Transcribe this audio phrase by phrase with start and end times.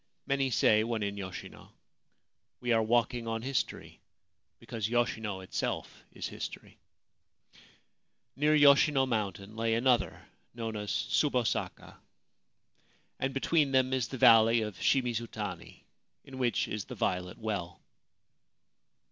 [0.25, 1.71] Many say, when in Yoshino,'
[2.59, 3.99] We are walking on history,
[4.59, 6.79] because Yoshino itself is history/
[8.35, 10.25] Near Yoshino mountain lay another,
[10.55, 11.97] known as Tsubosaka;
[13.19, 15.83] and between them is the Valley of Shimizutani,
[16.25, 17.79] in which is the Violet Well.